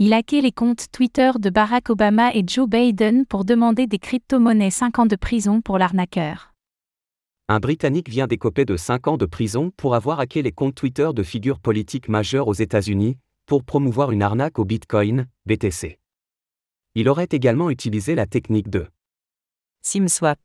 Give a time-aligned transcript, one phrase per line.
[0.00, 4.70] Il hacké les comptes Twitter de Barack Obama et Joe Biden pour demander des crypto-monnaies
[4.70, 6.54] 5 ans de prison pour l'arnaqueur.
[7.48, 11.08] Un Britannique vient d'écoper de 5 ans de prison pour avoir hacké les comptes Twitter
[11.12, 15.98] de figures politiques majeures aux États-Unis, pour promouvoir une arnaque au Bitcoin, BTC.
[16.94, 18.86] Il aurait également utilisé la technique de
[19.82, 20.38] SimSwap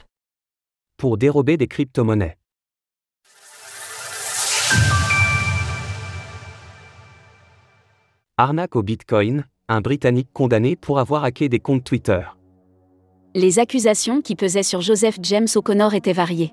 [0.97, 2.39] pour dérober des crypto-monnaies.
[8.39, 12.21] Arnaque au Bitcoin, un Britannique condamné pour avoir hacké des comptes Twitter.
[13.35, 16.51] Les accusations qui pesaient sur Joseph James O'Connor étaient variées.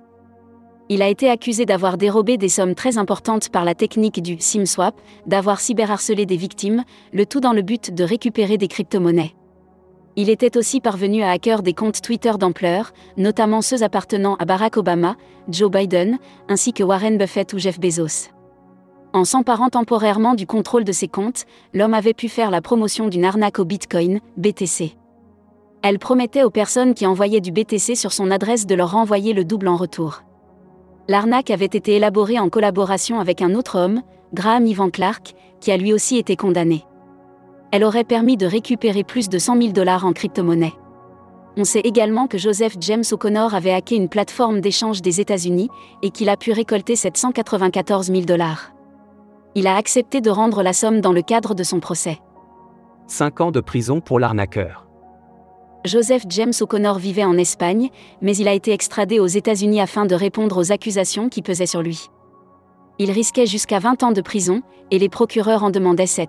[0.90, 4.94] Il a été accusé d'avoir dérobé des sommes très importantes par la technique du SimSwap,
[5.26, 9.34] d'avoir cyberharcelé des victimes, le tout dans le but de récupérer des crypto-monnaies.
[10.16, 14.76] Il était aussi parvenu à hacker des comptes Twitter d'ampleur, notamment ceux appartenant à Barack
[14.76, 15.16] Obama,
[15.48, 16.18] Joe Biden,
[16.50, 18.28] ainsi que Warren Buffett ou Jeff Bezos.
[19.12, 23.24] En s'emparant temporairement du contrôle de ces comptes, l'homme avait pu faire la promotion d'une
[23.24, 24.96] arnaque au Bitcoin, BTC.
[25.82, 29.44] Elle promettait aux personnes qui envoyaient du BTC sur son adresse de leur renvoyer le
[29.44, 30.22] double en retour.
[31.08, 34.02] L'arnaque avait été élaborée en collaboration avec un autre homme,
[34.32, 36.84] Graham Ivan Clark, qui a lui aussi été condamné.
[37.72, 40.74] Elle aurait permis de récupérer plus de 100 000 dollars en crypto-monnaie.
[41.56, 45.68] On sait également que Joseph James O'Connor avait hacké une plateforme d'échange des États-Unis
[46.02, 48.72] et qu'il a pu récolter 794 000 dollars.
[49.54, 52.18] Il a accepté de rendre la somme dans le cadre de son procès.
[53.08, 54.86] 5 ans de prison pour l'arnaqueur.
[55.84, 57.88] Joseph James O'Connor vivait en Espagne,
[58.20, 61.82] mais il a été extradé aux États-Unis afin de répondre aux accusations qui pesaient sur
[61.82, 62.10] lui.
[62.98, 66.28] Il risquait jusqu'à 20 ans de prison, et les procureurs en demandaient 7.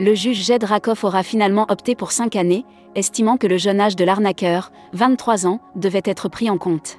[0.00, 3.96] Le juge Jed Rakoff aura finalement opté pour 5 années, estimant que le jeune âge
[3.96, 6.98] de l'arnaqueur, 23 ans, devait être pris en compte.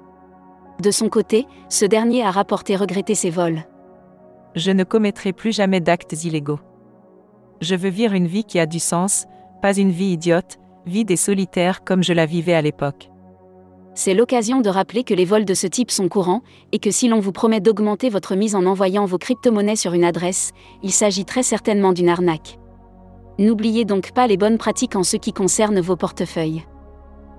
[0.81, 3.66] De son côté, ce dernier a rapporté regretter ses vols.
[4.56, 6.59] Je ne commettrai plus jamais d'actes illégaux.
[7.62, 9.26] Je veux vivre une vie qui a du sens,
[9.62, 13.09] pas une vie idiote, vide et solitaire comme je la vivais à l'époque.
[13.96, 17.08] C'est l'occasion de rappeler que les vols de ce type sont courants, et que si
[17.08, 21.25] l'on vous promet d'augmenter votre mise en envoyant vos crypto-monnaies sur une adresse, il s'agit
[21.25, 22.58] très certainement d'une arnaque.
[23.38, 26.66] N'oubliez donc pas les bonnes pratiques en ce qui concerne vos portefeuilles.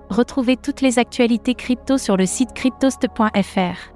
[0.09, 3.93] Retrouvez toutes les actualités crypto sur le site cryptost.fr.